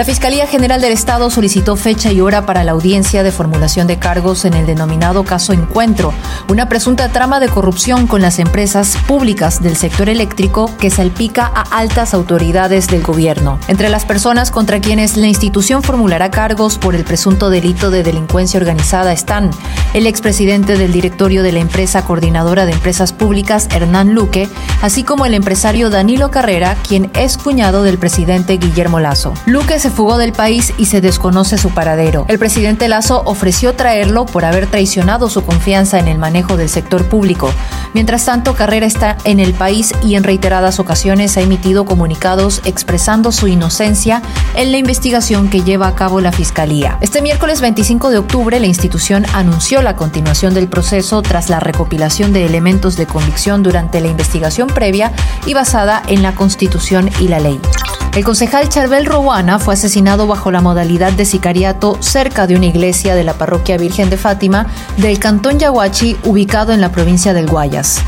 La 0.00 0.06
Fiscalía 0.06 0.46
General 0.46 0.80
del 0.80 0.94
Estado 0.94 1.28
solicitó 1.28 1.76
fecha 1.76 2.10
y 2.10 2.22
hora 2.22 2.46
para 2.46 2.64
la 2.64 2.72
audiencia 2.72 3.22
de 3.22 3.30
formulación 3.30 3.86
de 3.86 3.98
cargos 3.98 4.46
en 4.46 4.54
el 4.54 4.64
denominado 4.64 5.24
caso 5.24 5.52
Encuentro, 5.52 6.14
una 6.48 6.70
presunta 6.70 7.10
trama 7.10 7.38
de 7.38 7.50
corrupción 7.50 8.06
con 8.06 8.22
las 8.22 8.38
empresas 8.38 8.96
públicas 9.06 9.62
del 9.62 9.76
sector 9.76 10.08
eléctrico 10.08 10.74
que 10.78 10.88
salpica 10.88 11.44
a 11.44 11.76
altas 11.76 12.14
autoridades 12.14 12.88
del 12.88 13.02
gobierno. 13.02 13.58
Entre 13.68 13.90
las 13.90 14.06
personas 14.06 14.50
contra 14.50 14.80
quienes 14.80 15.18
la 15.18 15.26
institución 15.26 15.82
formulará 15.82 16.30
cargos 16.30 16.78
por 16.78 16.94
el 16.94 17.04
presunto 17.04 17.50
delito 17.50 17.90
de 17.90 18.02
delincuencia 18.02 18.58
organizada 18.58 19.12
están 19.12 19.50
el 19.92 20.06
expresidente 20.06 20.78
del 20.78 20.92
directorio 20.92 21.42
de 21.42 21.52
la 21.52 21.58
empresa 21.58 22.06
coordinadora 22.06 22.64
de 22.64 22.72
empresas 22.72 23.12
públicas, 23.12 23.68
Hernán 23.70 24.14
Luque, 24.14 24.48
así 24.80 25.02
como 25.02 25.26
el 25.26 25.34
empresario 25.34 25.90
Danilo 25.90 26.30
Carrera, 26.30 26.74
quien 26.88 27.10
es 27.14 27.36
cuñado 27.36 27.82
del 27.82 27.98
presidente 27.98 28.56
Guillermo 28.56 28.98
Lazo. 28.98 29.34
Luque 29.44 29.78
se 29.78 29.89
fugó 29.90 30.18
del 30.18 30.32
país 30.32 30.72
y 30.78 30.86
se 30.86 31.00
desconoce 31.00 31.58
su 31.58 31.70
paradero. 31.70 32.24
El 32.28 32.38
presidente 32.38 32.88
Lazo 32.88 33.22
ofreció 33.24 33.74
traerlo 33.74 34.26
por 34.26 34.44
haber 34.44 34.66
traicionado 34.66 35.28
su 35.28 35.42
confianza 35.44 35.98
en 35.98 36.08
el 36.08 36.18
manejo 36.18 36.56
del 36.56 36.68
sector 36.68 37.04
público. 37.06 37.52
Mientras 37.94 38.24
tanto, 38.24 38.54
Carrera 38.54 38.86
está 38.86 39.16
en 39.24 39.40
el 39.40 39.52
país 39.52 39.92
y 40.02 40.14
en 40.14 40.24
reiteradas 40.24 40.80
ocasiones 40.80 41.36
ha 41.36 41.40
emitido 41.40 41.84
comunicados 41.84 42.62
expresando 42.64 43.32
su 43.32 43.48
inocencia 43.48 44.22
en 44.54 44.72
la 44.72 44.78
investigación 44.78 45.50
que 45.50 45.62
lleva 45.62 45.88
a 45.88 45.94
cabo 45.94 46.20
la 46.20 46.32
Fiscalía. 46.32 46.98
Este 47.00 47.22
miércoles 47.22 47.60
25 47.60 48.10
de 48.10 48.18
octubre, 48.18 48.60
la 48.60 48.66
institución 48.66 49.26
anunció 49.34 49.82
la 49.82 49.96
continuación 49.96 50.54
del 50.54 50.68
proceso 50.68 51.22
tras 51.22 51.50
la 51.50 51.60
recopilación 51.60 52.32
de 52.32 52.46
elementos 52.46 52.96
de 52.96 53.06
convicción 53.06 53.62
durante 53.62 54.00
la 54.00 54.08
investigación 54.08 54.68
previa 54.68 55.12
y 55.46 55.54
basada 55.54 56.02
en 56.06 56.22
la 56.22 56.34
Constitución 56.34 57.10
y 57.20 57.28
la 57.28 57.40
ley. 57.40 57.60
El 58.14 58.24
concejal 58.24 58.68
Charbel 58.68 59.06
Rowana 59.06 59.60
fue 59.60 59.74
asesinado 59.74 60.26
bajo 60.26 60.50
la 60.50 60.60
modalidad 60.60 61.12
de 61.12 61.24
sicariato 61.24 61.96
cerca 62.00 62.48
de 62.48 62.56
una 62.56 62.66
iglesia 62.66 63.14
de 63.14 63.22
la 63.22 63.34
parroquia 63.34 63.78
Virgen 63.78 64.10
de 64.10 64.16
Fátima 64.16 64.66
del 64.96 65.20
cantón 65.20 65.60
Yaguachi, 65.60 66.16
ubicado 66.24 66.72
en 66.72 66.80
la 66.80 66.90
provincia 66.90 67.32
del 67.34 67.46
Guayas. 67.46 68.02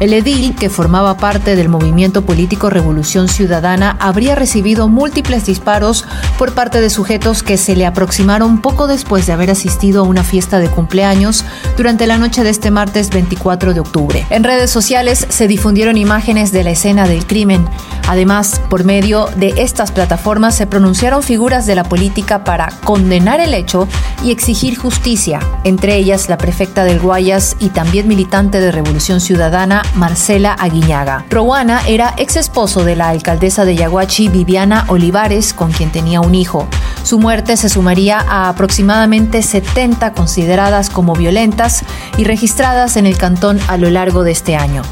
El 0.00 0.12
edil, 0.12 0.54
que 0.54 0.70
formaba 0.70 1.16
parte 1.16 1.56
del 1.56 1.68
movimiento 1.68 2.22
político 2.22 2.70
Revolución 2.70 3.26
Ciudadana, 3.26 3.96
habría 3.98 4.36
recibido 4.36 4.86
múltiples 4.86 5.46
disparos 5.46 6.04
por 6.38 6.52
parte 6.52 6.80
de 6.80 6.88
sujetos 6.88 7.42
que 7.42 7.56
se 7.56 7.74
le 7.74 7.84
aproximaron 7.84 8.60
poco 8.60 8.86
después 8.86 9.26
de 9.26 9.32
haber 9.32 9.50
asistido 9.50 10.02
a 10.02 10.06
una 10.06 10.22
fiesta 10.22 10.60
de 10.60 10.68
cumpleaños 10.68 11.44
durante 11.76 12.06
la 12.06 12.16
noche 12.16 12.44
de 12.44 12.50
este 12.50 12.70
martes 12.70 13.10
24 13.10 13.74
de 13.74 13.80
octubre. 13.80 14.24
En 14.30 14.44
redes 14.44 14.70
sociales 14.70 15.26
se 15.30 15.48
difundieron 15.48 15.96
imágenes 15.96 16.52
de 16.52 16.62
la 16.62 16.70
escena 16.70 17.08
del 17.08 17.26
crimen. 17.26 17.66
Además, 18.08 18.62
por 18.70 18.84
medio 18.84 19.28
de 19.36 19.52
estas 19.58 19.92
plataformas 19.92 20.54
se 20.54 20.66
pronunciaron 20.66 21.22
figuras 21.22 21.66
de 21.66 21.74
la 21.74 21.84
política 21.84 22.42
para 22.42 22.70
condenar 22.82 23.38
el 23.38 23.52
hecho 23.52 23.86
y 24.24 24.30
exigir 24.30 24.78
justicia, 24.78 25.40
entre 25.64 25.96
ellas 25.96 26.30
la 26.30 26.38
prefecta 26.38 26.84
del 26.84 27.00
Guayas 27.00 27.56
y 27.60 27.68
también 27.68 28.08
militante 28.08 28.60
de 28.60 28.72
Revolución 28.72 29.20
Ciudadana, 29.20 29.82
Marcela 29.94 30.54
Aguiñaga. 30.54 31.26
Rowana 31.28 31.82
era 31.86 32.14
ex 32.16 32.36
esposo 32.36 32.82
de 32.82 32.96
la 32.96 33.10
alcaldesa 33.10 33.66
de 33.66 33.76
Yaguachi, 33.76 34.28
Viviana 34.28 34.86
Olivares, 34.88 35.52
con 35.52 35.70
quien 35.70 35.92
tenía 35.92 36.22
un 36.22 36.34
hijo. 36.34 36.66
Su 37.02 37.18
muerte 37.18 37.58
se 37.58 37.68
sumaría 37.68 38.20
a 38.20 38.48
aproximadamente 38.48 39.42
70 39.42 40.14
consideradas 40.14 40.88
como 40.88 41.12
violentas 41.12 41.84
y 42.16 42.24
registradas 42.24 42.96
en 42.96 43.06
el 43.06 43.18
cantón 43.18 43.60
a 43.68 43.76
lo 43.76 43.90
largo 43.90 44.24
de 44.24 44.32
este 44.32 44.56
año. 44.56 44.82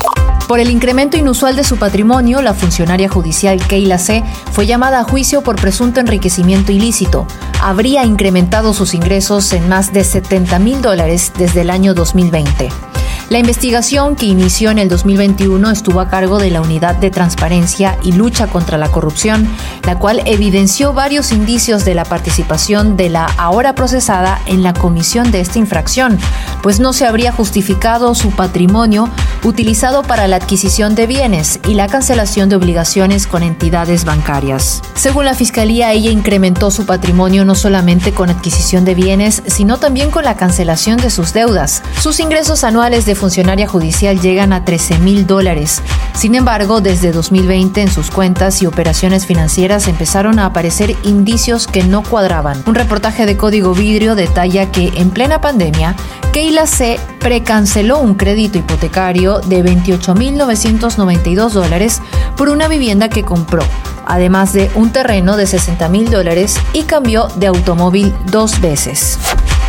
Por 0.47 0.61
el 0.61 0.71
incremento 0.71 1.17
inusual 1.17 1.57
de 1.57 1.65
su 1.65 1.77
patrimonio, 1.77 2.41
la 2.41 2.55
funcionaria 2.55 3.09
judicial 3.09 3.59
Keila 3.67 3.99
C. 3.99 4.23
fue 4.53 4.67
llamada 4.67 5.01
a 5.01 5.05
juicio 5.05 5.43
por 5.43 5.57
presunto 5.57 5.99
enriquecimiento 5.99 6.71
ilícito. 6.71 7.27
Habría 7.61 8.05
incrementado 8.05 8.73
sus 8.73 8.95
ingresos 8.95 9.53
en 9.53 9.69
más 9.69 9.93
de 9.93 10.05
70 10.05 10.59
mil 10.61 10.83
dólares 10.83 11.33
desde 11.37 11.63
el 11.63 11.71
año 11.71 11.95
2020. 11.95 12.96
La 13.29 13.41
investigación 13.41 14.15
que 14.15 14.27
inició 14.27 14.71
en 14.71 14.79
el 14.79 14.89
2021 14.89 15.69
estuvo 15.73 15.99
a 15.99 16.09
cargo 16.09 16.39
de 16.39 16.49
la 16.49 16.61
Unidad 16.61 16.95
de 16.95 17.11
Transparencia 17.11 17.99
y 18.05 18.13
Lucha 18.13 18.47
contra 18.47 18.79
la 18.79 18.89
Corrupción, 18.89 19.49
la 19.85 19.99
cual 19.99 20.23
evidenció 20.27 20.93
varios 20.93 21.33
indicios 21.33 21.85
de 21.85 21.97
la 21.97 22.05
participación 22.05 22.97
de 22.97 23.09
la 23.09 23.25
ahora 23.37 23.75
procesada 23.75 24.41
en 24.47 24.63
la 24.63 24.75
comisión 24.75 25.33
de 25.33 25.41
esta 25.41 25.59
infracción, 25.59 26.21
pues 26.63 26.79
no 26.79 26.93
se 26.93 27.05
habría 27.05 27.33
justificado 27.33 28.15
su 28.15 28.31
patrimonio 28.31 29.11
utilizado 29.43 30.05
para 30.05 30.29
la 30.29 30.37
adquisición 30.37 30.95
de 30.95 31.09
bienes 31.09 31.59
y 31.67 31.75
la 31.75 31.89
cancelación 31.89 32.49
de 32.49 32.55
obligaciones 32.55 33.27
con 33.27 33.43
entidades 33.43 34.05
bancarias. 34.05 34.83
Según 34.95 35.25
la 35.25 35.35
Fiscalía, 35.35 35.93
ella 35.93 36.13
incrementó 36.13 36.71
su 36.71 36.87
patrimonio 36.87 37.45
no 37.45 37.57
solamente 37.57 38.13
con 38.13 38.31
adquisición 38.31 38.85
de 38.85 38.95
bienes, 38.95 39.43
sino 39.47 39.79
también 39.79 40.13
con 40.13 40.25
la 40.25 40.37
cancelación 40.37 40.99
de 40.99 41.11
sus 41.11 41.33
deudas. 41.33 41.83
Sus 42.01 42.21
ingresos 42.21 42.63
anuales 42.63 43.05
de 43.05 43.16
funcionaria 43.17 43.67
judicial 43.67 44.21
llegan 44.21 44.53
a 44.53 44.65
13 44.65 44.99
mil 44.99 45.27
dólares. 45.27 45.83
Sin 46.15 46.35
embargo, 46.35 46.81
desde 46.81 47.13
2020 47.13 47.83
en 47.83 47.91
sus 47.91 48.11
cuentas 48.11 48.63
y 48.63 48.67
operaciones 48.67 49.27
financieras 49.27 49.89
empezaron 49.89 50.39
a 50.39 50.47
aparecer 50.47 50.95
indicios 51.03 51.67
que 51.67 51.83
no 51.83 52.03
cuadraban. 52.03 52.63
Un 52.67 52.75
reportaje 52.75 53.27
de 53.27 53.37
Código 53.37 53.75
Vidrio 53.75 54.15
detalla 54.15 54.71
que 54.71 54.93
en 54.97 55.11
plena 55.11 55.41
pandemia, 55.41 55.97
Keila 56.33 56.67
C. 56.67 57.01
precanceló 57.19 57.99
un 57.99 58.15
crédito 58.15 58.59
hipotecario 58.59 59.41
de 59.41 59.65
28.992 59.65 61.51
dólares 61.51 62.03
por 62.37 62.49
una 62.49 62.69
vivienda 62.69 63.09
que 63.09 63.25
compró, 63.25 63.63
además 64.07 64.53
de 64.53 64.71
un 64.75 64.91
terreno 64.91 65.37
de 65.37 65.47
60 65.47 65.89
mil 65.89 66.11
dólares 66.11 66.57
y 66.73 66.83
cambió 66.83 67.29
de 67.37 67.47
automóvil 67.47 68.15
dos 68.31 68.61
veces. 68.61 69.19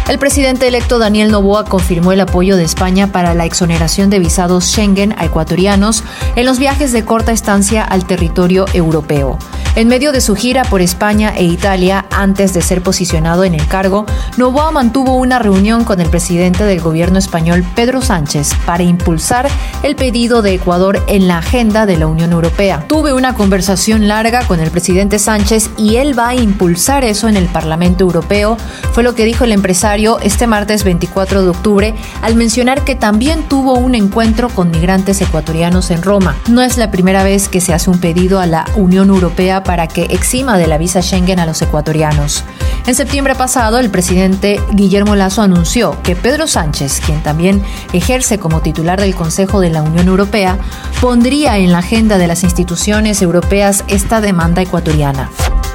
El 0.08 0.20
presidente 0.20 0.70
electo 0.70 1.00
Daniel 1.00 1.32
Noboa 1.32 1.66
confirmó 1.66 2.14
el 2.14 2.22
apoyo 2.22 2.56
de 2.56 2.64
España 2.64 3.12
para 3.12 3.34
la 3.34 3.44
exoneración 3.44 4.10
de 4.10 4.20
visados 4.20 4.64
Schengen 4.64 5.14
a 5.18 5.26
ecuatorianos 5.26 6.02
en 6.38 6.46
los 6.46 6.60
viajes 6.60 6.94
de 6.94 7.04
corta 7.04 7.34
estancia 7.34 7.84
al 7.84 8.06
territorio 8.06 8.66
europeo. 8.72 9.38
En 9.76 9.90
medio 9.90 10.12
de 10.12 10.22
su 10.22 10.36
gira 10.36 10.64
por 10.64 10.82
España 10.82 11.34
e 11.36 11.44
Italia, 11.44 12.06
antes 12.10 12.54
de 12.54 12.62
ser 12.62 12.82
posicionado 12.82 13.44
en 13.44 13.54
el 13.54 13.68
cargo, 13.68 14.06
Novoa 14.38 14.72
mantuvo 14.72 15.18
una 15.18 15.40
reunión 15.40 15.84
con 15.84 16.00
el 16.00 16.10
presidente 16.10 16.64
del 16.64 16.80
gobierno 16.80 17.20
español, 17.20 17.64
Pedro 17.76 18.02
Sánchez, 18.02 18.52
para 18.66 18.84
impulsar 18.84 19.48
el 19.84 19.96
pedido 19.96 20.42
de 20.42 20.54
Ecuador 20.54 21.04
en 21.08 21.28
la 21.28 21.40
agenda 21.40 21.86
de 21.86 21.98
la 21.98 22.08
Unión 22.08 22.32
Europea. 22.32 22.86
Tuve 22.88 23.14
una 23.14 23.36
conversación 23.36 24.08
larga 24.08 24.48
con 24.48 24.62
el 24.62 24.72
presidente 24.72 25.20
Sánchez 25.20 25.70
y 25.78 25.98
él 25.98 26.18
va 26.18 26.30
a 26.30 26.36
impulsar 26.36 27.04
eso 27.04 27.28
en 27.28 27.38
el 27.38 27.48
Parlamento 27.48 28.04
Europeo, 28.04 28.58
fue 28.94 29.04
lo 29.04 29.14
que 29.14 29.26
dijo 29.26 29.44
el 29.44 29.52
empresario 29.52 29.97
este 29.98 30.46
martes 30.46 30.84
24 30.84 31.42
de 31.42 31.50
octubre 31.50 31.96
al 32.22 32.36
mencionar 32.36 32.84
que 32.84 32.94
también 32.94 33.42
tuvo 33.50 33.74
un 33.74 33.96
encuentro 33.96 34.48
con 34.48 34.70
migrantes 34.70 35.20
ecuatorianos 35.22 35.90
en 35.90 36.04
Roma. 36.04 36.36
No 36.48 36.62
es 36.62 36.78
la 36.78 36.92
primera 36.92 37.24
vez 37.24 37.50
que 37.50 37.62
se 37.62 37.74
hace 37.74 37.90
un 37.90 38.00
pedido 38.00 38.40
a 38.40 38.46
la 38.46 38.66
Unión 38.76 39.10
Europea 39.10 39.64
para 39.64 39.88
que 39.88 40.04
exima 40.04 40.56
de 40.60 40.68
la 40.68 40.78
visa 40.78 41.02
Schengen 41.02 41.40
a 41.40 41.48
los 41.48 41.64
ecuatorianos. 41.64 42.44
En 42.86 42.94
septiembre 42.94 43.34
pasado, 43.34 43.80
el 43.80 43.90
presidente 43.90 44.62
Guillermo 44.72 45.16
Lazo 45.16 45.42
anunció 45.42 46.00
que 46.04 46.16
Pedro 46.16 46.46
Sánchez, 46.46 47.02
quien 47.04 47.24
también 47.24 47.64
ejerce 47.92 48.38
como 48.38 48.62
titular 48.62 49.02
del 49.02 49.16
Consejo 49.16 49.60
de 49.62 49.72
la 49.72 49.82
Unión 49.82 50.08
Europea, 50.08 50.60
pondría 51.02 51.58
en 51.58 51.72
la 51.72 51.80
agenda 51.80 52.20
de 52.20 52.28
las 52.28 52.44
instituciones 52.44 53.24
europeas 53.24 53.84
esta 53.88 54.22
demanda 54.22 54.62
ecuatoriana 54.62 55.32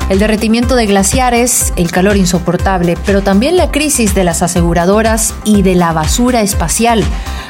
el 0.08 0.18
derretimiento 0.18 0.74
de 0.74 0.86
glaciares, 0.86 1.72
el 1.76 1.90
calor 1.90 2.16
insoportable, 2.16 2.96
pero 3.06 3.22
también 3.22 3.56
la 3.56 3.70
crisis 3.70 4.14
de 4.14 4.24
las 4.24 4.42
aseguradoras 4.42 5.34
y 5.44 5.62
de 5.62 5.74
la 5.74 5.92
basura 5.92 6.42
espacial. 6.42 7.04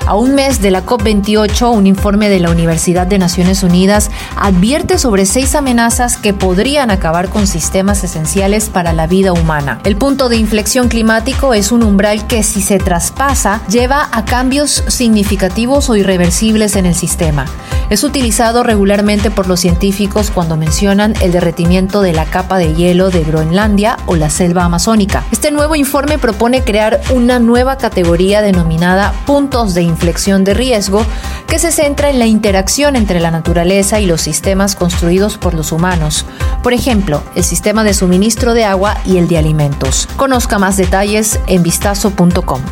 A 0.04 0.16
un 0.16 0.34
mes 0.34 0.60
de 0.60 0.72
la 0.72 0.84
COP28, 0.84 1.72
un 1.72 1.86
informe 1.86 2.28
de 2.28 2.40
la 2.40 2.50
Universidad 2.50 3.06
de 3.06 3.18
Naciones 3.18 3.62
Unidas 3.62 4.10
advierte 4.36 4.98
sobre 4.98 5.26
seis 5.26 5.54
amenazas 5.54 6.16
que 6.16 6.34
podrían 6.34 6.90
acabar 6.90 7.28
con 7.28 7.46
sistemas 7.46 8.02
esenciales 8.02 8.68
para 8.68 8.92
la 8.92 9.06
vida 9.06 9.32
humana. 9.32 9.80
El 9.84 9.96
punto 9.96 10.28
de 10.28 10.36
inflexión 10.36 10.88
climático 10.88 11.54
es 11.54 11.70
un 11.70 11.84
umbral 11.84 12.26
que 12.26 12.42
si 12.42 12.62
se 12.62 12.78
traspasa 12.78 13.62
lleva 13.68 14.08
a 14.10 14.24
cambios 14.24 14.82
significativos 14.88 15.88
o 15.88 15.94
irreversibles 15.94 16.74
en 16.74 16.86
el 16.86 16.96
sistema. 16.96 17.46
Es 17.88 18.04
utilizado 18.04 18.62
regularmente 18.62 19.30
por 19.30 19.46
los 19.46 19.60
científicos 19.60 20.30
cuando 20.30 20.56
mencionan 20.56 21.14
el 21.20 21.30
derretimiento 21.30 22.00
de 22.00 22.14
la 22.14 22.24
capa 22.24 22.56
de 22.56 22.74
hielo 22.74 23.10
de 23.10 23.22
Groenlandia 23.22 23.98
o 24.06 24.16
la 24.16 24.30
selva 24.30 24.64
amazónica. 24.64 25.24
Este 25.30 25.50
nuevo 25.50 25.76
informe 25.76 26.18
propone 26.18 26.64
crear 26.64 27.00
una 27.10 27.38
nueva 27.38 27.76
categoría 27.76 28.40
denominada 28.40 29.12
puntos 29.26 29.74
de 29.74 29.82
inflexión 29.92 30.42
de 30.42 30.54
riesgo 30.54 31.06
que 31.46 31.58
se 31.58 31.70
centra 31.70 32.10
en 32.10 32.18
la 32.18 32.26
interacción 32.26 32.96
entre 32.96 33.20
la 33.20 33.30
naturaleza 33.30 34.00
y 34.00 34.06
los 34.06 34.20
sistemas 34.20 34.74
construidos 34.74 35.38
por 35.38 35.54
los 35.54 35.70
humanos. 35.70 36.26
Por 36.62 36.72
ejemplo, 36.72 37.22
el 37.34 37.44
sistema 37.44 37.84
de 37.84 37.94
suministro 37.94 38.54
de 38.54 38.64
agua 38.64 38.96
y 39.04 39.18
el 39.18 39.28
de 39.28 39.38
alimentos. 39.38 40.08
Conozca 40.16 40.58
más 40.58 40.76
detalles 40.76 41.38
en 41.46 41.62
vistazo.com. 41.62 42.62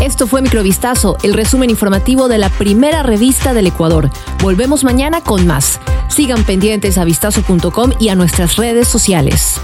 Esto 0.00 0.26
fue 0.26 0.40
Microvistazo, 0.40 1.18
el 1.22 1.34
resumen 1.34 1.68
informativo 1.68 2.28
de 2.28 2.38
la 2.38 2.48
primera 2.48 3.02
revista 3.02 3.52
del 3.52 3.66
Ecuador. 3.66 4.10
Volvemos 4.40 4.82
mañana 4.82 5.20
con 5.20 5.46
más. 5.46 5.78
Sigan 6.08 6.44
pendientes 6.44 6.96
a 6.96 7.04
vistazo.com 7.04 7.92
y 7.98 8.08
a 8.08 8.14
nuestras 8.14 8.56
redes 8.56 8.88
sociales. 8.88 9.60